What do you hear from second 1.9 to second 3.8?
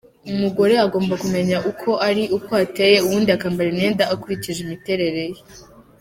ari, uko ateye ubundi akambara